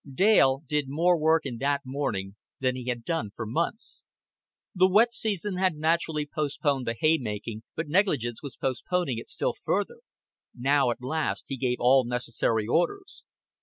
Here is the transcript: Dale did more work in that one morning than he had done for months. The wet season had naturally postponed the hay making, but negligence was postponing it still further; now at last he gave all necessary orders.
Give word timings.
Dale 0.11 0.63
did 0.65 0.89
more 0.89 1.15
work 1.15 1.45
in 1.45 1.59
that 1.59 1.81
one 1.85 1.91
morning 1.93 2.35
than 2.59 2.75
he 2.75 2.87
had 2.89 3.03
done 3.05 3.29
for 3.35 3.45
months. 3.45 4.03
The 4.73 4.89
wet 4.89 5.13
season 5.13 5.57
had 5.57 5.75
naturally 5.75 6.25
postponed 6.25 6.87
the 6.87 6.95
hay 6.99 7.19
making, 7.19 7.61
but 7.75 7.87
negligence 7.87 8.41
was 8.41 8.57
postponing 8.57 9.19
it 9.19 9.29
still 9.29 9.53
further; 9.53 9.99
now 10.55 10.89
at 10.89 11.03
last 11.03 11.45
he 11.49 11.55
gave 11.55 11.77
all 11.79 12.03
necessary 12.03 12.65
orders. 12.65 13.21